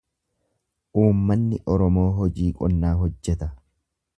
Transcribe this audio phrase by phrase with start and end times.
[1.01, 3.53] Uummanni Oromoo hojii qonnaa hojjeta.